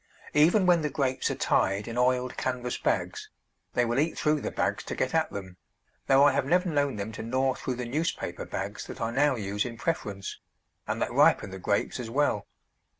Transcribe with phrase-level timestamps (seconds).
[0.33, 3.29] Even when the Grapes are tied in oiled canvas bags
[3.75, 5.57] they will eat through the bags to get at them,
[6.07, 9.35] though I have never known them to gnaw through the newspaper bags that I now
[9.35, 10.39] use in preference,
[10.87, 12.47] and that ripen the Grapes as well.